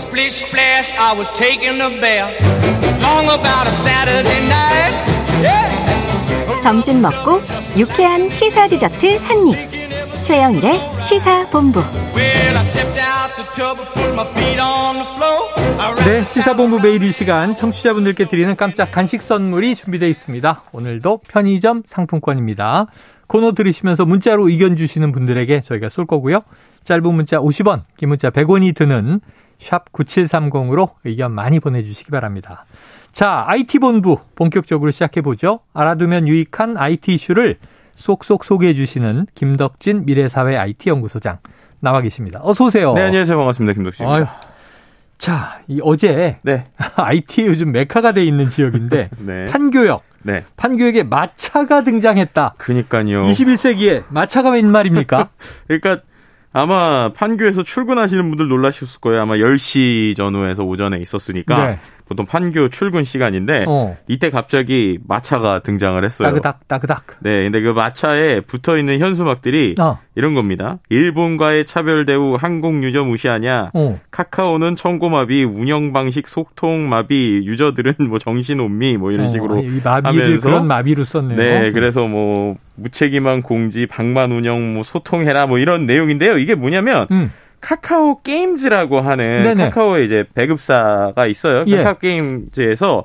Splish 0.00 0.46
splash, 0.46 0.92
I 0.98 1.12
was 1.12 1.28
taking 1.34 1.78
a 1.80 1.90
bath. 2.00 2.32
Long 3.02 3.26
about 3.26 3.66
a 3.68 3.72
Saturday 3.84 4.40
night. 4.48 4.94
Yeah. 5.42 6.62
점심 6.62 7.02
먹고 7.02 7.42
유쾌한 7.76 8.30
시사 8.30 8.66
디저트 8.68 9.18
한 9.18 9.46
입. 9.46 9.56
최영일의 10.22 10.80
시사 11.02 11.46
본부. 11.50 11.80
Well, 12.16 12.56
I 12.56 12.64
stepped 12.64 12.98
out 12.98 13.36
the 13.36 13.46
tub 13.52 13.78
and 13.78 13.92
put 13.92 14.12
my 14.14 14.26
feet 14.32 14.58
on 14.58 14.96
the 14.96 15.06
floor. 15.14 15.40
I 15.78 15.94
네, 16.04 16.24
시사본부 16.24 16.80
매일 16.80 17.02
이 17.02 17.12
시간 17.12 17.54
청취자분들께 17.54 18.24
드리는 18.26 18.56
깜짝 18.56 18.92
간식 18.92 19.20
선물이 19.20 19.74
준비되어 19.74 20.08
있습니다. 20.08 20.62
오늘도 20.72 21.20
편의점 21.28 21.82
상품권입니다. 21.86 22.86
코너 23.26 23.52
들으시면서 23.52 24.06
문자로 24.06 24.48
의견 24.48 24.76
주시는 24.76 25.12
분들에게 25.12 25.60
저희가 25.60 25.88
쏠 25.90 26.06
거고요. 26.06 26.40
짧은 26.84 27.14
문자 27.14 27.38
50원, 27.38 27.82
긴 27.98 28.08
문자 28.08 28.30
100원이 28.30 28.74
드는 28.74 29.20
샵 29.60 29.92
9730으로 29.92 30.90
의견 31.04 31.32
많이 31.32 31.60
보내주시기 31.60 32.10
바랍니다. 32.10 32.64
자, 33.12 33.44
IT본부 33.46 34.18
본격적으로 34.34 34.90
시작해보죠. 34.90 35.60
알아두면 35.74 36.26
유익한 36.26 36.76
IT 36.76 37.14
이슈를 37.14 37.58
쏙쏙 37.94 38.44
소개해 38.44 38.74
주시는 38.74 39.26
김덕진 39.34 40.06
미래사회 40.06 40.56
IT연구소장 40.56 41.38
나와 41.80 42.00
계십니다. 42.00 42.40
어서 42.42 42.64
오세요. 42.64 42.94
네, 42.94 43.02
안녕하세요. 43.02 43.36
반갑습니다. 43.36 43.74
김덕수입니다. 43.74 44.16
아유, 44.16 44.26
자, 45.18 45.60
이 45.68 45.80
어제 45.82 46.38
네. 46.42 46.66
IT 46.96 47.44
요즘 47.44 47.72
메카가 47.72 48.12
돼 48.12 48.24
있는 48.24 48.48
지역인데 48.48 49.10
네. 49.20 49.44
판교역, 49.46 50.02
네. 50.22 50.44
판교역에 50.56 51.02
마차가 51.02 51.84
등장했다. 51.84 52.54
그니까요. 52.56 53.24
21세기에 53.24 54.04
마차가 54.08 54.50
웬 54.50 54.66
말입니까? 54.66 55.28
그러니까 55.68 56.00
아마 56.52 57.12
판교에서 57.14 57.62
출근하시는 57.62 58.28
분들 58.28 58.48
놀라셨을 58.48 59.00
거예요. 59.00 59.22
아마 59.22 59.34
10시 59.36 60.16
전후에서 60.16 60.64
오전에 60.64 60.98
있었으니까 60.98 61.66
네. 61.66 61.78
보통 62.10 62.26
판교 62.26 62.70
출근 62.70 63.04
시간인데 63.04 63.66
어. 63.68 63.96
이때 64.08 64.30
갑자기 64.30 64.98
마차가 65.06 65.60
등장을 65.60 66.04
했어요. 66.04 66.26
따그닥 66.26 66.66
따그닥. 66.66 67.04
네, 67.20 67.44
근데 67.44 67.60
그 67.60 67.68
마차에 67.68 68.40
붙어 68.40 68.76
있는 68.76 68.98
현수막들이 68.98 69.76
어. 69.78 70.00
이런 70.16 70.34
겁니다. 70.34 70.80
일본과의 70.88 71.66
차별 71.66 72.04
대우 72.04 72.34
항공 72.34 72.82
유저 72.82 73.04
무시하냐? 73.04 73.70
어. 73.74 74.00
카카오는 74.10 74.74
청고마비, 74.74 75.44
운영 75.44 75.92
방식 75.92 76.26
속통마비, 76.26 77.42
유저들은 77.44 77.94
뭐 78.08 78.18
정신혼미 78.18 78.96
뭐 78.96 79.12
이런 79.12 79.26
어, 79.26 79.28
식으로 79.28 79.60
이 79.60 79.80
마비를 79.84 80.24
하면서 80.24 80.48
그런 80.48 80.66
마비로 80.66 81.04
썼네요. 81.04 81.38
네, 81.38 81.70
그래서 81.70 82.08
뭐 82.08 82.56
무책임한 82.74 83.42
공지, 83.42 83.86
방만 83.86 84.32
운영, 84.32 84.74
뭐 84.74 84.82
소통해라 84.82 85.46
뭐 85.46 85.58
이런 85.58 85.86
내용인데요. 85.86 86.38
이게 86.38 86.56
뭐냐면 86.56 87.06
음. 87.12 87.30
카카오 87.60 88.22
게임즈라고 88.22 89.00
하는 89.00 89.42
네네. 89.42 89.64
카카오의 89.64 90.06
이제 90.06 90.24
배급사가 90.34 91.26
있어요. 91.26 91.64
예. 91.66 91.76
카카오 91.78 91.98
게임즈에서 91.98 93.04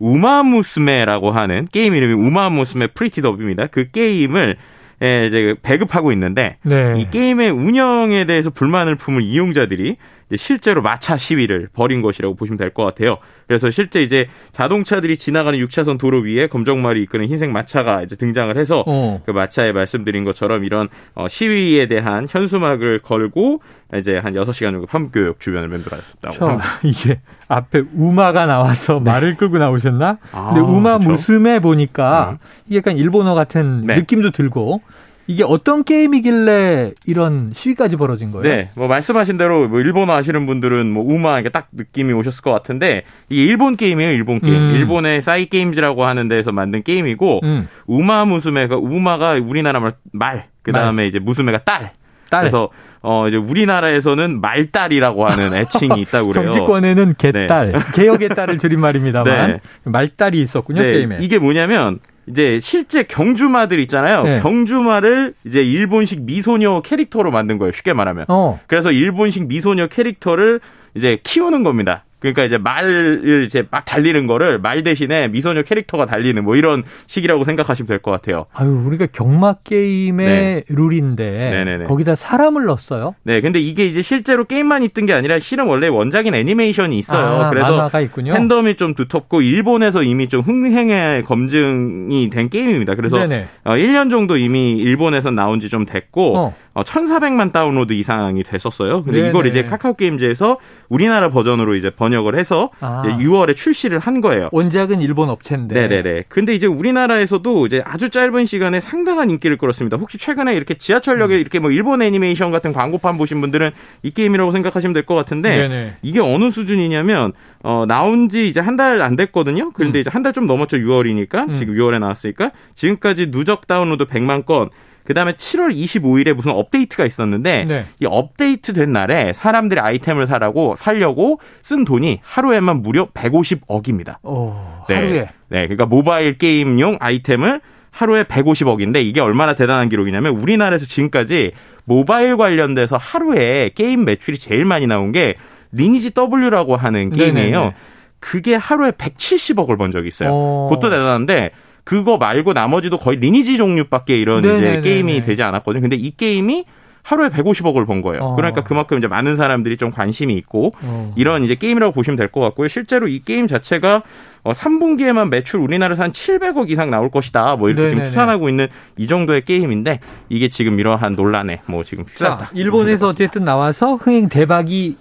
우마무스메라고 0.00 1.30
하는 1.30 1.66
게임 1.72 1.94
이름이 1.94 2.14
우마무스메 2.14 2.88
프리티 2.88 3.22
더비입니다. 3.22 3.68
그 3.68 3.90
게임을 3.90 4.56
예, 5.02 5.26
이제 5.26 5.54
배급하고 5.62 6.12
있는데 6.12 6.56
네. 6.62 6.94
이 6.96 7.10
게임의 7.10 7.50
운영에 7.50 8.24
대해서 8.24 8.50
불만을 8.50 8.96
품은 8.96 9.22
이용자들이 9.22 9.96
실제로 10.36 10.82
마차 10.82 11.16
시위를 11.16 11.68
벌인 11.72 12.02
것이라고 12.02 12.34
보시면 12.34 12.58
될 12.58 12.70
것 12.70 12.84
같아요. 12.84 13.18
그래서 13.46 13.70
실제 13.70 14.02
이제 14.02 14.26
자동차들이 14.52 15.16
지나가는 15.16 15.58
6차선 15.58 15.98
도로 15.98 16.20
위에 16.20 16.46
검정말이 16.48 17.02
이끄는 17.02 17.26
흰색 17.26 17.50
마차가 17.50 18.02
이제 18.02 18.16
등장을 18.16 18.56
해서 18.56 18.82
어. 18.86 19.22
그 19.26 19.30
마차에 19.30 19.72
말씀드린 19.72 20.24
것처럼 20.24 20.64
이런 20.64 20.88
어, 21.14 21.28
시위에 21.28 21.86
대한 21.86 22.26
현수막을 22.28 23.00
걸고 23.00 23.60
이제 23.96 24.16
한 24.16 24.32
6시간 24.34 24.72
정도 24.72 24.86
판교역 24.86 25.40
주변을 25.40 25.68
맴돌았다고 25.68 26.32
저 26.32 26.46
합니다. 26.48 26.66
이게 26.82 27.20
앞에 27.48 27.82
우마가 27.94 28.46
나와서 28.46 28.98
말을 28.98 29.36
끌고 29.36 29.58
나오셨나? 29.58 30.12
네. 30.12 30.18
아, 30.32 30.46
근데 30.54 30.60
우마 30.60 30.98
그렇죠. 30.98 31.10
무스메 31.10 31.60
보니까 31.60 32.38
이게 32.66 32.78
약간 32.78 32.96
일본어 32.96 33.34
같은 33.34 33.86
네. 33.86 33.96
느낌도 33.96 34.30
들고 34.30 34.80
이게 35.26 35.42
어떤 35.42 35.84
게임이길래 35.84 36.92
이런 37.06 37.50
시위까지 37.54 37.96
벌어진 37.96 38.30
거예요? 38.30 38.42
네, 38.42 38.70
뭐 38.74 38.88
말씀하신 38.88 39.38
대로 39.38 39.68
뭐 39.68 39.80
일본어 39.80 40.12
아시는 40.14 40.46
분들은 40.46 40.90
뭐 40.90 41.02
우마 41.04 41.40
이게 41.40 41.48
딱 41.48 41.68
느낌이 41.72 42.12
오셨을 42.12 42.42
것 42.42 42.50
같은데 42.50 43.04
이게 43.28 43.44
일본 43.44 43.76
게임이에요, 43.76 44.10
일본 44.12 44.40
게임. 44.40 44.54
음. 44.54 44.74
일본의 44.74 45.22
싸이 45.22 45.46
게임즈라고 45.46 46.04
하는 46.04 46.28
데에서 46.28 46.52
만든 46.52 46.82
게임이고 46.82 47.40
음. 47.42 47.68
우마 47.86 48.24
무스메가 48.26 48.76
우마가 48.76 49.34
우리나라 49.42 49.80
말, 49.80 49.94
말 50.12 50.46
그다음에 50.62 51.06
이제 51.06 51.18
무스메가 51.18 51.58
딸. 51.58 51.92
딸. 52.30 52.40
그래서 52.42 52.70
어 53.00 53.28
이제 53.28 53.36
우리나라에서는 53.36 54.40
말딸이라고 54.40 55.26
하는 55.26 55.54
애칭이 55.56 56.00
있다고 56.02 56.32
그래요. 56.32 56.46
정치권에는 56.52 57.14
개딸, 57.18 57.72
개혁의 57.94 58.30
딸을 58.30 58.58
줄임말입니다만 58.58 59.24
네. 59.52 59.60
말딸이 59.84 60.40
있었군요 60.40 60.82
네, 60.82 60.92
게임에. 60.92 61.18
이게 61.20 61.38
뭐냐면 61.38 61.98
이제 62.26 62.58
실제 62.60 63.02
경주마들 63.02 63.78
있잖아요. 63.80 64.22
네. 64.22 64.40
경주마를 64.40 65.34
이제 65.44 65.62
일본식 65.62 66.22
미소녀 66.22 66.80
캐릭터로 66.82 67.30
만든 67.30 67.58
거예요. 67.58 67.72
쉽게 67.72 67.92
말하면. 67.92 68.26
어. 68.28 68.60
그래서 68.66 68.92
일본식 68.92 69.46
미소녀 69.46 69.88
캐릭터를 69.88 70.60
이제 70.94 71.18
키우는 71.22 71.62
겁니다. 71.64 72.04
그러니까 72.24 72.44
이제 72.44 72.56
말을 72.56 73.44
이제 73.44 73.64
막 73.70 73.84
달리는 73.84 74.26
거를 74.26 74.58
말 74.58 74.82
대신에 74.82 75.28
미소녀 75.28 75.60
캐릭터가 75.62 76.06
달리는 76.06 76.42
뭐 76.42 76.56
이런 76.56 76.82
식이라고 77.06 77.44
생각하시면 77.44 77.86
될 77.86 77.98
것 77.98 78.10
같아요. 78.10 78.46
아유, 78.54 78.68
우리가 78.86 79.06
경마 79.12 79.54
게임의 79.64 80.26
네. 80.26 80.62
룰인데 80.68 81.24
네네네. 81.50 81.84
거기다 81.86 82.14
사람을 82.16 82.64
넣었어요. 82.64 83.14
네, 83.24 83.40
근데 83.42 83.60
이게 83.60 83.84
이제 83.86 84.00
실제로 84.02 84.44
게임만 84.44 84.82
있던 84.84 85.04
게 85.06 85.12
아니라 85.12 85.38
실은 85.38 85.66
원래 85.66 85.88
원작인 85.88 86.34
애니메이션이 86.34 86.96
있어요. 86.98 87.42
아, 87.44 87.50
그래서. 87.50 87.90
팬덤이 88.34 88.76
좀 88.76 88.94
두텁고 88.94 89.42
일본에서 89.42 90.02
이미 90.02 90.28
좀 90.28 90.40
흥행에 90.42 91.22
검증이 91.22 92.30
된 92.30 92.48
게임입니다. 92.48 92.94
그래서 92.94 93.18
네네. 93.18 93.46
어, 93.64 93.74
1년 93.74 94.10
정도 94.10 94.36
이미 94.36 94.72
일본에서 94.78 95.30
나온 95.30 95.60
지 95.60 95.68
좀 95.74 95.84
됐고 95.86 96.36
어. 96.38 96.54
어. 96.74 96.82
1,400만 96.82 97.52
다운로드 97.52 97.92
이상이 97.92 98.42
됐었어요. 98.42 99.04
근데 99.04 99.18
네네. 99.18 99.28
이걸 99.30 99.46
이제 99.46 99.64
카카오 99.64 99.94
게임즈에서 99.94 100.58
우리나라 100.88 101.30
버전으로 101.30 101.76
이제 101.76 101.90
번역을 101.90 102.36
해서 102.36 102.70
아. 102.80 103.02
이제 103.06 103.24
6월에 103.24 103.54
출시를 103.56 103.98
한 104.00 104.20
거예요. 104.20 104.48
원작은 104.52 105.00
일본 105.00 105.28
업체인데. 105.30 105.74
네네네. 105.74 106.24
근데 106.28 106.54
이제 106.54 106.66
우리나라에서도 106.66 107.66
이제 107.66 107.82
아주 107.86 108.10
짧은 108.10 108.46
시간에 108.46 108.80
상당한 108.80 109.30
인기를 109.30 109.56
끌었습니다. 109.56 109.96
혹시 109.96 110.18
최근에 110.18 110.54
이렇게 110.54 110.74
음. 110.74 110.78
지하철역에 110.78 111.38
이렇게 111.38 111.58
뭐 111.60 111.70
일본 111.70 112.02
애니메이션 112.02 112.50
같은 112.50 112.72
광고판 112.72 113.18
보신 113.18 113.40
분들은 113.40 113.70
이 114.02 114.10
게임이라고 114.10 114.50
생각하시면 114.52 114.92
될 114.94 115.04
것 115.04 115.14
같은데 115.14 115.56
네네. 115.68 115.96
이게 116.02 116.18
어느 116.20 116.50
수준이냐면 116.50 117.32
어 117.62 117.84
나온 117.86 118.28
지 118.28 118.48
이제 118.48 118.58
한 118.60 118.74
달 118.76 119.00
안 119.02 119.14
됐거든요. 119.16 119.70
그런데 119.72 119.98
음. 119.98 120.00
이제 120.00 120.10
한 120.10 120.22
달 120.22 120.32
좀 120.32 120.46
넘었죠. 120.46 120.78
6월이니까 120.78 121.52
지금 121.54 121.74
6월에 121.74 122.00
나왔으니까 122.00 122.50
지금까지 122.74 123.30
누적 123.30 123.66
다운로드 123.68 124.06
100만 124.06 124.44
건. 124.46 124.70
그다음에 125.04 125.32
7월 125.32 125.74
25일에 125.74 126.32
무슨 126.32 126.52
업데이트가 126.52 127.04
있었는데 127.04 127.64
네. 127.68 127.84
이 128.00 128.06
업데이트 128.06 128.72
된 128.72 128.92
날에 128.92 129.32
사람들이 129.34 129.80
아이템을 129.80 130.26
사라고 130.26 130.74
살려고 130.76 131.40
쓴 131.62 131.84
돈이 131.84 132.20
하루에만 132.22 132.82
무려 132.82 133.06
150억입니다. 133.06 134.16
어, 134.22 134.84
네. 134.88 134.94
하루에. 134.94 135.28
네, 135.48 135.66
그러니까 135.66 135.86
모바일 135.86 136.38
게임용 136.38 136.96
아이템을 137.00 137.60
하루에 137.90 138.24
150억인데 138.24 139.04
이게 139.04 139.20
얼마나 139.20 139.54
대단한 139.54 139.88
기록이냐면 139.88 140.34
우리나라에서 140.34 140.86
지금까지 140.86 141.52
모바일 141.84 142.36
관련돼서 142.36 142.96
하루에 142.96 143.70
게임 143.74 144.04
매출이 144.04 144.38
제일 144.38 144.64
많이 144.64 144.86
나온 144.86 145.12
게 145.12 145.36
리니지 145.72 146.12
W라고 146.12 146.76
하는 146.76 147.10
게임이에요. 147.10 147.58
네네네. 147.58 147.74
그게 148.18 148.54
하루에 148.54 148.90
170억을 148.92 149.76
번 149.76 149.90
적이 149.90 150.08
있어요. 150.08 150.30
어. 150.32 150.68
그것도 150.70 150.88
대단한데 150.90 151.50
그거 151.84 152.16
말고 152.16 152.52
나머지도 152.54 152.98
거의 152.98 153.18
리니지 153.18 153.56
종류밖에 153.56 154.18
이런 154.18 154.40
이제 154.40 154.52
네네네네. 154.52 154.80
게임이 154.80 155.22
되지 155.22 155.42
않았거든요. 155.42 155.82
근데 155.82 155.96
이 155.96 156.10
게임이 156.16 156.64
하루에 157.02 157.28
150억을 157.28 157.86
번 157.86 158.00
거예요. 158.00 158.22
어. 158.22 158.34
그러니까 158.34 158.62
그만큼 158.62 158.96
이제 158.96 159.06
많은 159.06 159.36
사람들이 159.36 159.76
좀 159.76 159.90
관심이 159.90 160.32
있고 160.36 160.72
어. 160.80 161.12
이런 161.16 161.44
이제 161.44 161.54
게임이라고 161.54 161.92
보시면 161.92 162.16
될 162.16 162.28
것 162.28 162.40
같고요. 162.40 162.68
실제로 162.68 163.06
이 163.08 163.20
게임 163.22 163.46
자체가 163.46 164.02
어, 164.42 164.52
3분기에만 164.52 165.28
매출 165.28 165.60
우리나라에서 165.60 166.02
한 166.02 166.12
700억 166.12 166.70
이상 166.70 166.90
나올 166.90 167.10
것이다. 167.10 167.56
뭐 167.56 167.68
이렇게 167.68 167.90
지금 167.90 167.98
네네네. 167.98 168.10
추산하고 168.10 168.48
있는 168.48 168.68
이 168.96 169.06
정도의 169.06 169.42
게임인데 169.44 170.00
이게 170.30 170.48
지금 170.48 170.80
이러한 170.80 171.14
논란에 171.16 171.60
뭐 171.66 171.84
지금 171.84 172.04
자, 172.04 172.10
휩싸였다. 172.12 172.50
일본에서 172.54 173.08
어쨌든 173.08 173.44
나와서 173.44 173.96
흥행 173.96 174.30
대박이 174.30 174.96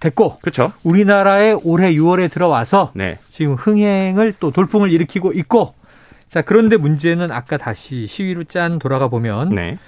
됐고 0.00 0.38
그렇죠. 0.40 0.72
우리나라에 0.82 1.54
올해 1.64 1.94
6월에 1.94 2.30
들어와서 2.30 2.90
네. 2.94 3.18
지금 3.30 3.54
흥행을 3.54 4.34
또 4.40 4.50
돌풍을 4.50 4.90
일으키고 4.90 5.32
있고 5.32 5.72
자 6.30 6.42
그런데 6.42 6.76
문제는 6.76 7.32
아까 7.32 7.56
다시 7.56 8.06
시위로 8.06 8.44
짠 8.44 8.78
돌아가 8.78 9.08
보면 9.08 9.48
네. 9.48 9.78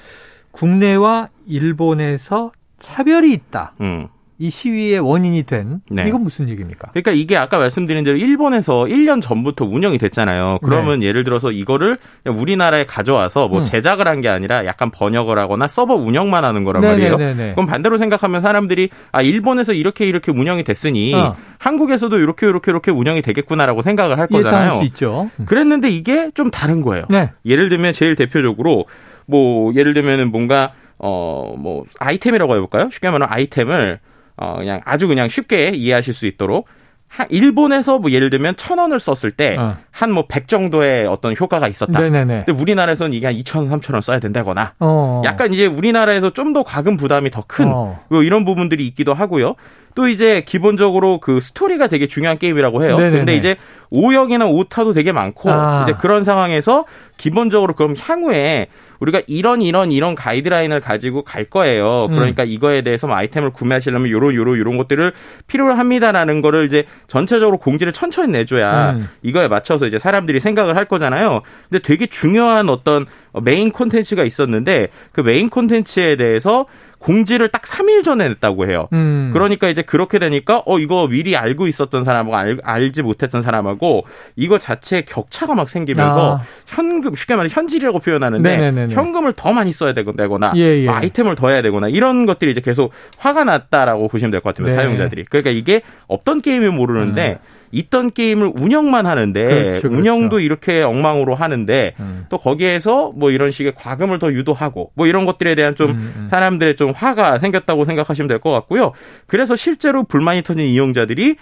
국내와 0.51 1.29
일본에서 1.47 2.51
차별이 2.81 3.33
있다. 3.33 3.75
음. 3.81 4.09
이 4.39 4.51
시위의 4.51 4.99
원인이 4.99 5.45
된 5.45 5.81
네. 5.91 6.05
이건 6.09 6.23
무슨 6.25 6.49
얘기입니까? 6.49 6.89
그러니까 6.93 7.13
이게 7.13 7.37
아까 7.37 7.59
말씀드린 7.59 8.03
대로 8.03 8.17
일본에서 8.17 8.87
1년 8.87 9.23
전부터 9.23 9.65
운영이 9.67 9.99
됐잖아요. 9.99 10.59
그러면 10.63 11.01
네. 11.01 11.07
예를 11.07 11.23
들어서 11.23 11.53
이거를 11.53 11.99
우리나라에 12.27 12.85
가져와서 12.87 13.47
뭐 13.49 13.59
음. 13.59 13.65
제작을 13.65 14.09
한 14.09 14.23
게 14.23 14.29
아니라 14.29 14.67
약간 14.67 14.91
번역을 14.91 15.39
하거나 15.39 15.67
서버 15.69 15.95
운영만 15.95 16.45
하는 16.45 16.65
거란 16.65 16.83
말이에요. 16.83 17.17
네네네네. 17.17 17.53
그럼 17.55 17.67
반대로 17.67 17.99
생각하면 17.99 18.41
사람들이 18.41 18.89
아 19.13 19.21
일본에서 19.23 19.73
이렇게 19.73 20.07
이렇게 20.07 20.31
운영이 20.33 20.65
됐으니 20.65 21.15
어. 21.15 21.35
한국에서도 21.59 22.19
이렇게 22.19 22.47
이렇게 22.47 22.71
이렇게 22.71 22.91
운영이 22.91 23.23
되겠구나라고 23.23 23.83
생각을 23.83 24.19
할 24.19 24.27
거잖아요. 24.29 24.79
수 24.79 24.85
있죠. 24.85 25.31
음. 25.41 25.45
그랬는데 25.47 25.89
이게 25.89 26.31
좀 26.35 26.51
다른 26.51 26.81
거예요. 26.83 27.05
네. 27.11 27.31
예를 27.47 27.69
들면 27.69 27.93
제일 27.93 28.17
대표적으로 28.17 28.87
뭐 29.27 29.73
예를 29.75 29.95
들면은 29.95 30.31
뭔가 30.33 30.73
어 30.99 31.55
뭐 31.59 31.85
아이템이라고 31.99 32.55
해볼까요? 32.55 32.89
쉽게 32.91 33.09
말하면 33.09 33.29
아이템을 33.31 33.99
어 34.37 34.57
그냥 34.59 34.81
아주 34.85 35.09
그냥 35.09 35.29
쉽게 35.29 35.71
이해하실 35.75 36.15
수 36.15 36.27
있도록 36.27 36.67
하- 37.09 37.27
일본에서 37.29 37.99
뭐 37.99 38.11
예를 38.11 38.31
들면 38.31 38.57
천 38.57 38.79
원을 38.79 38.99
썼을 38.99 39.33
때 39.33 39.57
어. 39.59 39.77
한뭐백 39.91 40.49
정도의 40.49 41.07
어떤 41.07 41.35
효과가 41.39 41.69
있었다. 41.69 42.01
네네네. 42.01 42.45
근데 42.47 42.59
우리나라에서는 42.61 43.13
이게 43.13 43.27
한 43.27 43.35
2천 43.37 43.69
원, 43.71 43.81
3천 43.81 43.93
원 43.93 44.01
써야 44.01 44.19
된다거나 44.19 44.73
어. 44.81 45.21
약간 45.27 45.53
이제 45.53 45.67
우리나라에서 45.67 46.31
좀 46.33 46.55
더 46.55 46.63
과금 46.63 46.97
부담이 46.97 47.31
더큰 47.31 47.69
어. 47.69 48.01
뭐 48.09 48.23
이런 48.23 48.45
부분들이 48.47 48.87
있기도 48.89 49.13
하고요. 49.15 49.55
또 49.95 50.09
이제 50.09 50.43
기본적으로 50.47 51.19
그 51.21 51.39
스토리가 51.41 51.87
되게 51.89 52.07
중요한 52.07 52.39
게임이라고 52.39 52.83
해요. 52.83 52.97
네네네. 52.97 53.17
근데 53.19 53.37
이제 53.37 53.57
오역이나 53.91 54.47
오타도 54.47 54.95
되게 54.95 55.13
많고 55.13 55.51
아. 55.51 55.83
이제 55.83 55.93
그런 56.01 56.25
상황에서 56.25 56.87
기본적으로 57.19 57.75
그럼 57.75 57.95
향후에 57.99 58.69
우리가 59.03 59.21
이런 59.27 59.63
이런 59.63 59.91
이런 59.91 60.15
가이드라인을 60.15 60.81
가지고 60.81 61.23
갈 61.23 61.45
거예요. 61.45 62.07
음. 62.09 62.15
그러니까 62.15 62.45
이거에 62.45 62.83
대해서 62.83 63.09
뭐 63.09 63.17
아이템을 63.17 63.51
구매하시려면 63.51 64.11
요런 64.11 64.35
요런 64.35 64.59
요런 64.59 64.77
것들을 64.77 65.13
필요로 65.49 65.75
합니다라는 65.75 66.41
거를 66.41 66.67
이제 66.67 66.85
전체적으로 67.09 67.59
공지를 67.59 67.93
천천히 67.93 68.31
내줘야 68.33 68.93
음. 68.93 69.09
이거에 69.23 69.49
맞춰서 69.49 69.87
이제 69.87 69.99
사람들이 69.99 70.39
생각을 70.39 70.77
할 70.77 70.85
거잖아요. 70.85 71.43
근데 71.69 71.83
되게 71.83 72.07
중요한 72.07 72.69
어떤 72.69 73.07
메인 73.43 73.73
콘텐츠가 73.73 74.23
있었는데 74.23 74.89
그 75.11 75.21
메인 75.21 75.51
콘텐츠에 75.51 76.15
대해서 76.15 76.67
공지를 77.03 77.49
딱 77.49 77.63
3일 77.63 78.05
전에 78.05 78.29
냈다고 78.29 78.67
해요. 78.69 78.89
음. 78.93 79.31
그러니까 79.33 79.69
이제 79.69 79.83
그렇게 79.83 80.19
되니까 80.21 80.63
어 80.67 80.79
이거 80.79 81.09
미리 81.09 81.37
알고 81.37 81.67
있었던 81.67 82.05
사람하고 82.05 82.37
알, 82.37 82.59
알지 82.63 83.03
못했던 83.03 83.43
사람하고 83.43 84.07
이거 84.37 84.59
자체에 84.59 85.03
격차가 85.03 85.55
막 85.55 85.69
생기면서 85.69 86.37
아. 86.37 86.43
현금 86.67 87.15
쉽게 87.17 87.35
말해 87.35 87.49
현질이라고 87.53 87.99
표현하는데 87.99 88.57
네네네네. 88.57 88.95
현금을 88.95 89.33
더 89.35 89.53
많이 89.53 89.73
써야 89.73 89.93
되거나 89.93 90.53
예, 90.57 90.85
예. 90.85 90.89
아이템을 90.89 91.35
더 91.35 91.49
해야 91.51 91.61
되거나 91.63 91.89
이런 91.89 92.25
것들이 92.25 92.53
이제 92.53 92.61
계속 92.61 92.93
화가 93.19 93.45
났다라고 93.45 94.09
보시면 94.09 94.31
될 94.31 94.41
것 94.41 94.55
같아요 94.55 94.69
네. 94.69 94.75
사용자들이 94.75 95.25
그러니까 95.25 95.51
이게 95.51 95.83
없던 96.07 96.41
게임을 96.41 96.71
모르는데 96.71 97.39
있던 97.73 98.13
게임을 98.13 98.53
운영만 98.55 99.07
하는데 99.07 99.43
음. 99.43 99.49
그렇죠, 99.49 99.89
그렇죠. 99.89 99.97
운영도 99.99 100.41
이렇게 100.41 100.83
엉망으로 100.83 101.35
하는데 101.35 101.95
음. 101.99 102.27
또 102.29 102.39
거기에서 102.39 103.13
뭐 103.17 103.31
이런 103.31 103.51
식의 103.51 103.73
과금을 103.77 104.19
더 104.19 104.31
유도하고 104.33 104.93
뭐 104.95 105.07
이런 105.07 105.27
것들에 105.27 105.55
대한 105.55 105.75
좀 105.75 105.91
음, 105.91 106.13
음. 106.17 106.27
사람들의 106.31 106.77
좀 106.77 106.93
화가 106.95 107.39
생겼다고 107.39 107.85
생각하시면 107.87 108.29
될 108.29 108.39
것 108.39 108.51
같고요. 108.51 108.93
그래서 109.27 109.57
실제로 109.57 110.03
불만이 110.05 110.43
터진 110.43 110.65
이용자들이 110.67 111.37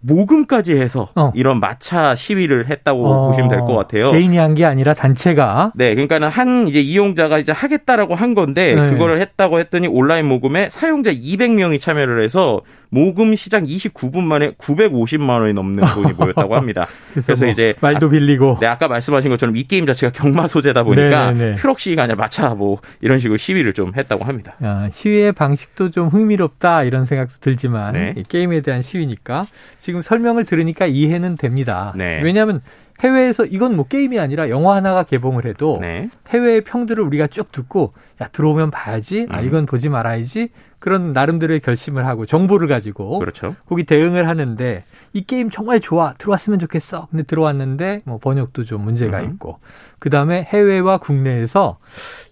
모금까지 0.00 0.76
해서 0.76 1.08
어. 1.16 1.32
이런 1.34 1.58
마차 1.58 2.14
시위를 2.14 2.68
했다고 2.68 3.06
어, 3.06 3.28
보시면 3.28 3.48
될 3.50 3.60
것 3.60 3.74
같아요. 3.74 4.12
개인이 4.12 4.36
한 4.36 4.54
게 4.54 4.64
아니라 4.64 4.94
단체가 4.94 5.72
네, 5.74 5.90
그러니까는 5.94 6.28
한 6.28 6.68
이제 6.68 6.80
이용자가 6.80 7.38
이제 7.38 7.50
하겠다라고 7.52 8.14
한 8.14 8.34
건데 8.34 8.74
네. 8.74 8.90
그거를 8.90 9.20
했다고 9.20 9.58
했더니 9.58 9.88
온라인 9.88 10.26
모금에 10.26 10.68
사용자 10.70 11.10
200명이 11.12 11.80
참여를 11.80 12.22
해서 12.22 12.60
모금 12.88 13.34
시장 13.34 13.64
29분 13.66 14.22
만에 14.22 14.50
950만 14.52 15.40
원이 15.40 15.52
넘는 15.52 15.84
돈이 15.94 16.12
모였다고 16.18 16.54
합니다. 16.56 16.86
그래서 17.12 17.34
뭐 17.36 17.48
이제 17.48 17.74
말도 17.80 18.10
빌리고 18.10 18.58
네, 18.60 18.66
아까 18.66 18.88
말씀하신 18.88 19.30
것처럼 19.30 19.56
이 19.56 19.64
게임 19.64 19.86
자체가 19.86 20.12
경마 20.12 20.48
소재다 20.48 20.84
보니까 20.84 21.32
네네네. 21.32 21.54
트럭 21.56 21.80
시위가 21.80 22.04
아니라 22.04 22.16
마차 22.16 22.54
뭐 22.54 22.80
이런 23.00 23.18
식으로 23.18 23.36
시위를 23.36 23.72
좀 23.72 23.92
했다고 23.96 24.24
합니다. 24.24 24.54
야, 24.62 24.88
시위의 24.90 25.32
방식도 25.32 25.90
좀 25.90 26.08
흥미롭다 26.08 26.84
이런 26.84 27.04
생각도 27.04 27.34
들지만 27.40 27.94
네. 27.94 28.14
이 28.16 28.22
게임에 28.22 28.60
대한 28.60 28.82
시위니까 28.82 29.46
지금 29.80 30.02
설명을 30.02 30.44
들으니까 30.44 30.86
이해는 30.86 31.36
됩니다. 31.36 31.92
네. 31.96 32.20
왜냐하면 32.22 32.60
해외에서 33.02 33.44
이건 33.44 33.76
뭐 33.76 33.86
게임이 33.86 34.18
아니라 34.18 34.48
영화 34.48 34.74
하나가 34.76 35.02
개봉을 35.02 35.44
해도 35.46 35.78
네. 35.80 36.08
해외의 36.28 36.62
평들을 36.62 37.02
우리가 37.04 37.26
쭉 37.26 37.52
듣고 37.52 37.92
야 38.22 38.28
들어오면 38.28 38.70
봐야지 38.70 39.26
아 39.30 39.40
음. 39.40 39.46
이건 39.46 39.66
보지 39.66 39.88
말아야지 39.88 40.48
그런 40.78 41.12
나름대로의 41.12 41.60
결심을 41.60 42.06
하고 42.06 42.26
정보를 42.26 42.68
가지고 42.68 43.18
그렇죠. 43.18 43.56
거기 43.68 43.84
대응을 43.84 44.28
하는데 44.28 44.84
이 45.12 45.24
게임 45.24 45.50
정말 45.50 45.80
좋아 45.80 46.14
들어왔으면 46.14 46.58
좋겠어 46.58 47.08
근데 47.10 47.22
들어왔는데 47.24 48.02
뭐 48.04 48.18
번역도 48.18 48.64
좀 48.64 48.82
문제가 48.82 49.20
음. 49.20 49.30
있고 49.32 49.58
그 49.98 50.10
다음에 50.10 50.44
해외와 50.44 50.98
국내에서 50.98 51.78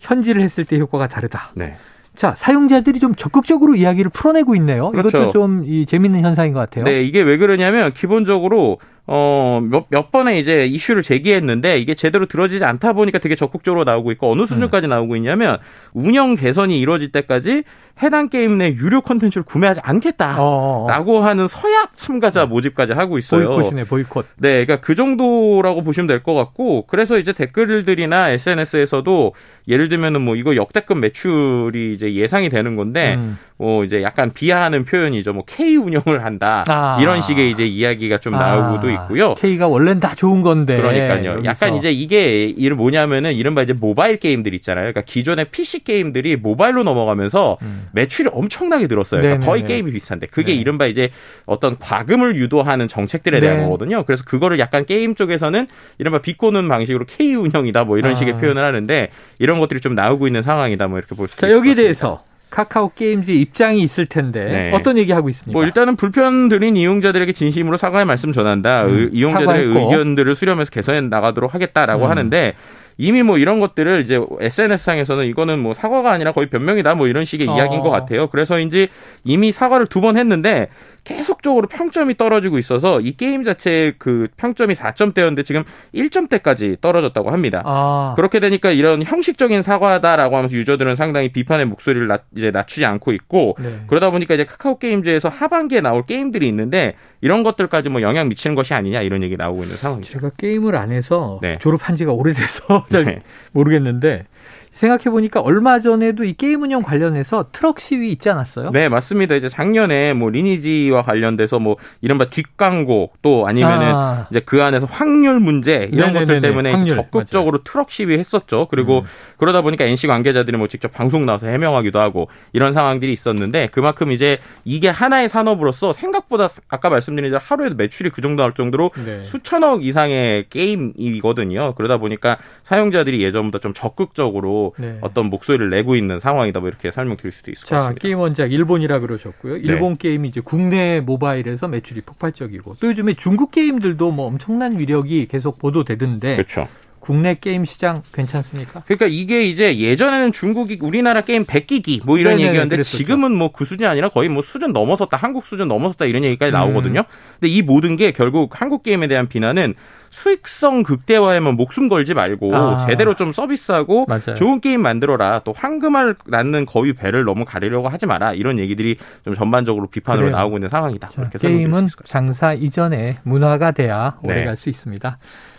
현지를 0.00 0.42
했을 0.42 0.64
때 0.64 0.78
효과가 0.78 1.08
다르다. 1.08 1.50
네. 1.56 1.76
자 2.14 2.32
사용자들이 2.36 3.00
좀 3.00 3.14
적극적으로 3.16 3.74
이야기를 3.74 4.10
풀어내고 4.12 4.54
있네요. 4.56 4.92
그렇죠. 4.92 5.18
이것도 5.18 5.32
좀 5.32 5.64
이 5.66 5.84
재밌는 5.84 6.20
현상인 6.22 6.52
것 6.52 6.60
같아요. 6.60 6.84
네, 6.84 7.02
이게 7.02 7.20
왜 7.22 7.36
그러냐면 7.38 7.92
기본적으로 7.92 8.78
어, 9.06 9.60
몇, 9.62 9.84
몇 9.90 10.10
번의 10.10 10.40
이제 10.40 10.66
이슈를 10.66 11.02
제기했는데 11.02 11.78
이게 11.78 11.94
제대로 11.94 12.26
들어지지 12.26 12.64
않다 12.64 12.94
보니까 12.94 13.18
되게 13.18 13.34
적극적으로 13.36 13.84
나오고 13.84 14.12
있고 14.12 14.32
어느 14.32 14.46
수준까지 14.46 14.88
나오고 14.88 15.16
있냐면 15.16 15.58
운영 15.92 16.36
개선이 16.36 16.80
이루어질 16.80 17.12
때까지 17.12 17.64
해당 18.02 18.28
게임 18.28 18.58
내 18.58 18.70
유료 18.70 19.00
콘텐츠를 19.02 19.44
구매하지 19.44 19.80
않겠다. 19.84 20.42
어, 20.42 20.84
어. 20.84 20.88
라고 20.88 21.20
하는 21.20 21.46
서약 21.46 21.96
참가자 21.96 22.44
모집까지 22.44 22.92
하고 22.92 23.18
있어요. 23.18 23.48
보이콧이네 23.50 23.84
보이콧. 23.84 24.26
네, 24.38 24.64
그러니까 24.64 24.80
그 24.84 24.96
정도라고 24.96 25.82
보시면 25.84 26.08
될 26.08 26.24
것 26.24 26.34
같고, 26.34 26.86
그래서 26.86 27.18
이제 27.18 27.32
댓글들이나 27.32 28.30
SNS에서도 28.30 29.34
예를 29.68 29.88
들면은 29.88 30.22
뭐 30.22 30.34
이거 30.34 30.56
역대급 30.56 30.98
매출이 30.98 31.94
이제 31.94 32.14
예상이 32.14 32.48
되는 32.48 32.74
건데, 32.74 33.14
음. 33.14 33.38
뭐 33.56 33.84
이제 33.84 34.02
약간 34.02 34.30
비하하는 34.32 34.84
표현이죠. 34.84 35.32
뭐 35.32 35.44
K 35.46 35.76
운영을 35.76 36.24
한다 36.24 36.64
아. 36.66 36.98
이런 37.00 37.20
식의 37.22 37.52
이제 37.52 37.64
이야기가 37.64 38.18
좀 38.18 38.32
나오고도 38.32 38.88
아, 38.88 38.92
있고요. 38.94 39.34
K가 39.34 39.68
원래는 39.68 40.00
다 40.00 40.14
좋은 40.14 40.42
건데. 40.42 40.76
그러니까요. 40.76 41.32
여기서. 41.32 41.44
약간 41.44 41.74
이제 41.74 41.92
이게 41.92 42.44
이름 42.44 42.78
뭐냐면은 42.78 43.32
이른바 43.34 43.62
이제 43.62 43.72
모바일 43.72 44.18
게임들 44.18 44.54
있잖아요. 44.54 44.84
그러니까 44.84 45.02
기존의 45.02 45.46
PC 45.46 45.84
게임들이 45.84 46.36
모바일로 46.36 46.82
넘어가면서 46.84 47.58
음. 47.62 47.88
매출이 47.92 48.30
엄청나게 48.32 48.86
늘었어요. 48.86 49.20
그러니까. 49.20 49.46
거의 49.46 49.64
게임이 49.64 49.92
비슷한데 49.92 50.28
그게 50.28 50.52
네. 50.52 50.60
이른바 50.60 50.86
이제 50.86 51.10
어떤 51.46 51.78
과금을 51.78 52.36
유도하는 52.36 52.88
정책들에 52.88 53.40
대한 53.40 53.58
네. 53.58 53.64
거거든요. 53.64 54.04
그래서 54.04 54.24
그거를 54.24 54.58
약간 54.58 54.84
게임 54.84 55.14
쪽에서는 55.14 55.66
이른바 55.98 56.18
비꼬는 56.18 56.68
방식으로 56.68 57.04
K 57.06 57.34
운영이다 57.34 57.84
뭐 57.84 57.98
이런 57.98 58.12
아. 58.12 58.14
식의 58.14 58.38
표현을 58.40 58.62
하는데 58.62 59.10
이런 59.38 59.58
것들이 59.58 59.80
좀 59.80 59.94
나오고 59.94 60.26
있는 60.26 60.42
상황이다 60.42 60.88
뭐 60.88 60.98
이렇게 60.98 61.14
볼수자 61.14 61.46
여기에 61.46 61.56
것 61.56 61.60
같습니다. 61.62 61.82
대해서 61.82 62.24
카카오 62.54 62.92
게임즈 62.94 63.32
입장이 63.32 63.82
있을 63.82 64.06
텐데 64.06 64.44
네. 64.44 64.70
어떤 64.72 64.96
얘기 64.96 65.10
하고 65.10 65.28
있습니까? 65.28 65.52
뭐 65.58 65.64
일단은 65.64 65.96
불편 65.96 66.48
드린 66.48 66.76
이용자들에게 66.76 67.32
진심으로 67.32 67.76
사과의 67.76 68.04
말씀 68.04 68.32
전한다. 68.32 68.84
음, 68.86 68.96
의- 68.96 69.08
이용자들의 69.12 69.46
사과했고. 69.72 69.90
의견들을 69.90 70.34
수렴해서 70.36 70.70
개선해 70.70 71.00
나가도록 71.00 71.52
하겠다라고 71.52 72.04
음. 72.04 72.10
하는데 72.10 72.54
이미 72.96 73.22
뭐 73.22 73.38
이런 73.38 73.58
것들을 73.60 74.02
이제 74.02 74.20
SNS상에서는 74.40 75.26
이거는 75.26 75.58
뭐 75.58 75.74
사과가 75.74 76.10
아니라 76.12 76.32
거의 76.32 76.48
변명이다 76.48 76.94
뭐 76.94 77.08
이런 77.08 77.24
식의 77.24 77.48
어. 77.48 77.56
이야기인 77.56 77.82
것 77.82 77.90
같아요. 77.90 78.28
그래서인지 78.28 78.88
이미 79.24 79.50
사과를 79.52 79.86
두 79.86 80.04
번 80.04 80.18
했는데 80.18 80.68
계속적으로 81.04 81.66
평점이 81.66 82.16
떨어지고 82.16 82.58
있어서 82.58 83.00
이 83.00 83.12
게임 83.12 83.44
자체의 83.44 83.94
그 83.98 84.28
평점이 84.36 84.74
4점대였는데 84.74 85.44
지금 85.44 85.62
1점대까지 85.94 86.80
떨어졌다고 86.80 87.30
합니다. 87.30 87.62
아, 87.64 88.14
그렇게 88.16 88.40
되니까 88.40 88.70
이런 88.70 89.02
형식적인 89.02 89.62
사과다라고 89.62 90.36
하면서 90.36 90.54
유저들은 90.54 90.94
상당히 90.96 91.30
비판의 91.30 91.66
목소리를 91.66 92.06
낮, 92.06 92.24
이제 92.36 92.50
낮추지 92.50 92.84
않고 92.84 93.12
있고 93.12 93.56
네. 93.60 93.80
그러다 93.86 94.10
보니까 94.10 94.34
이제 94.34 94.44
카카오 94.44 94.78
게임즈에서 94.78 95.28
하반기에 95.28 95.80
나올 95.80 96.04
게임들이 96.06 96.46
있는데 96.48 96.94
이런 97.20 97.42
것들까지 97.42 97.88
뭐 97.88 98.02
영향 98.02 98.28
미치는 98.28 98.54
것이 98.56 98.74
아니냐 98.74 99.00
이런 99.02 99.22
얘기 99.22 99.36
나오고 99.36 99.62
있는 99.64 99.76
상황이죠. 99.76 100.10
제가 100.12 100.30
게임을 100.36 100.74
안 100.76 100.90
해서 100.92 101.38
네. 101.42 101.58
졸업한 101.60 101.96
지가 101.96 102.12
오래돼서 102.12 102.83
잘 102.88 103.04
네. 103.04 103.22
모르겠는데 103.52 104.26
생각해 104.74 105.04
보니까 105.04 105.40
얼마 105.40 105.78
전에도 105.78 106.24
이 106.24 106.34
게임 106.34 106.62
운영 106.62 106.82
관련해서 106.82 107.46
트럭 107.52 107.78
시위 107.78 108.10
있지 108.10 108.28
않았어요? 108.28 108.72
네, 108.72 108.88
맞습니다. 108.88 109.36
이제 109.36 109.48
작년에 109.48 110.14
뭐 110.14 110.30
리니지와 110.30 111.02
관련돼서 111.02 111.60
뭐 111.60 111.76
이른바 112.00 112.28
뒷광고 112.28 113.12
또 113.22 113.46
아니면은 113.46 113.86
아. 113.94 114.26
이제 114.30 114.40
그 114.40 114.62
안에서 114.62 114.86
확률 114.86 115.38
문제 115.38 115.88
이런 115.92 116.12
네네네네. 116.12 116.20
것들 116.20 116.40
때문에 116.40 116.72
확률, 116.72 116.96
적극적으로 116.96 117.62
트럭 117.62 117.90
시위 117.90 118.18
했었죠. 118.18 118.66
그리고 118.68 119.00
음. 119.00 119.04
그러다 119.38 119.62
보니까 119.62 119.84
NC 119.84 120.08
관계자들이 120.08 120.56
뭐 120.56 120.66
직접 120.66 120.92
방송 120.92 121.24
나와서 121.24 121.46
해명하기도 121.46 122.00
하고 122.00 122.28
이런 122.52 122.72
상황들이 122.72 123.12
있었는데 123.12 123.68
그만큼 123.70 124.10
이제 124.10 124.38
이게 124.64 124.88
하나의 124.88 125.28
산업으로서 125.28 125.92
생각보다 125.92 126.48
아까 126.68 126.90
말씀드린 126.90 127.30
대로 127.30 127.40
하루에 127.42 127.70
매출이 127.70 128.10
그 128.10 128.22
정도 128.22 128.42
할 128.42 128.52
정도로 128.54 128.90
네. 129.04 129.22
수천억 129.24 129.84
이상의 129.84 130.46
게임이거든요. 130.50 131.74
그러다 131.76 131.98
보니까 131.98 132.38
사용자들이 132.64 133.22
예전보다 133.22 133.60
좀 133.60 133.72
적극적으로 133.72 134.63
네. 134.78 134.98
어떤 135.00 135.26
목소리를 135.26 135.68
내고 135.70 135.96
있는 135.96 136.18
상황이다. 136.18 136.60
뭐 136.60 136.68
이렇게 136.68 136.90
설명드릴 136.90 137.32
수도 137.32 137.50
있을 137.50 137.62
것 137.62 137.68
자, 137.68 137.76
같습니다. 137.76 138.00
게임 138.00 138.18
원작 138.18 138.52
일본이라 138.52 139.00
그러셨고요. 139.00 139.54
네. 139.54 139.60
일본 139.62 139.96
게임이 139.96 140.28
이제 140.28 140.40
국내 140.40 141.00
모바일에서 141.00 141.68
매출이 141.68 142.00
폭발적이고 142.02 142.76
또 142.80 142.86
요즘에 142.88 143.14
중국 143.14 143.50
게임들도 143.50 144.10
뭐 144.10 144.26
엄청난 144.26 144.78
위력이 144.78 145.26
계속 145.28 145.58
보도되던데 145.58 146.36
그렇죠. 146.36 146.68
국내 147.04 147.34
게임 147.34 147.66
시장 147.66 148.02
괜찮습니까? 148.14 148.82
그러니까 148.86 149.06
이게 149.10 149.44
이제 149.44 149.78
예전에는 149.78 150.32
중국이 150.32 150.78
우리나라 150.80 151.20
게임 151.20 151.44
100기기 151.44 152.00
뭐 152.06 152.16
이런 152.16 152.32
네네네, 152.36 152.48
얘기였는데 152.48 152.76
그랬었죠. 152.76 152.96
지금은 152.96 153.36
뭐 153.36 153.50
그 153.52 153.64
수준이 153.66 153.86
아니라 153.86 154.08
거의 154.08 154.30
뭐 154.30 154.40
수준 154.42 154.72
넘어섰다 154.72 155.16
한국 155.18 155.44
수준 155.46 155.68
넘어섰다 155.68 156.06
이런 156.06 156.24
얘기까지 156.24 156.50
음. 156.50 156.54
나오거든요. 156.54 157.04
근데 157.38 157.48
이 157.52 157.60
모든 157.62 157.96
게 157.96 158.10
결국 158.10 158.58
한국 158.60 158.82
게임에 158.82 159.06
대한 159.06 159.28
비난은 159.28 159.74
수익성 160.10 160.82
극대화에만 160.84 161.54
목숨 161.56 161.88
걸지 161.88 162.14
말고 162.14 162.56
아. 162.56 162.78
제대로 162.78 163.14
좀 163.14 163.32
서비스하고 163.32 164.06
맞아요. 164.08 164.34
좋은 164.36 164.60
게임 164.60 164.80
만들어라. 164.80 165.42
또 165.44 165.52
황금알 165.52 166.14
낳는 166.26 166.66
거위 166.66 166.92
배를 166.94 167.24
너무 167.24 167.44
가리려고 167.44 167.88
하지 167.88 168.06
마라. 168.06 168.32
이런 168.32 168.58
얘기들이 168.58 168.96
좀 169.24 169.34
전반적으로 169.34 169.88
비판으로 169.88 170.26
그래요. 170.26 170.36
나오고 170.36 170.56
있는 170.58 170.68
상황이다. 170.68 171.08
자, 171.08 171.28
게임은. 171.38 171.88
장사 172.04 172.52
이전에 172.54 173.18
문화가 173.24 173.72
돼야 173.72 174.16
오래 174.22 174.36
네. 174.36 174.44
갈수 174.44 174.68
있습니다. 174.68 175.18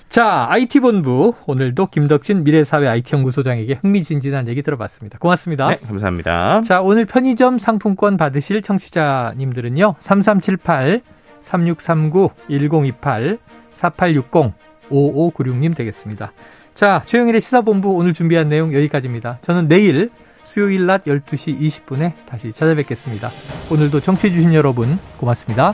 자, 0.10 0.48
IT본부 0.50 1.34
오늘도 1.46 1.88
김덕진 1.88 2.44
미래사회 2.44 2.88
IT연구소장에게 2.88 3.80
흥미진진한 3.82 4.48
얘기 4.48 4.62
들어봤습니다. 4.62 5.18
고맙습니다. 5.20 5.68
네, 5.70 5.78
감사합니다. 5.78 6.62
자, 6.62 6.82
오늘 6.82 7.06
편의점 7.06 7.60
상품권 7.60 8.16
받으실 8.18 8.62
청취자님들은요. 8.62 9.96
3378 10.00 11.02
3639 11.42 12.30
1028 12.50 13.40
4860 13.74 14.54
5596님 14.90 15.76
되겠습니다. 15.76 16.32
자, 16.74 17.02
최영일의 17.06 17.42
시사본부 17.42 17.90
오늘 17.96 18.14
준비한 18.14 18.50
내용 18.50 18.74
여기까지입니다. 18.74 19.40
저는 19.42 19.68
내일 19.68 20.10
수요일 20.44 20.86
낮 20.86 21.04
12시 21.06 21.60
20분에 21.60 22.14
다시 22.26 22.52
찾아뵙겠습니다. 22.52 23.32
오늘도 23.72 24.00
청취해주신 24.00 24.54
여러분 24.54 25.00
고맙습니다. 25.18 25.74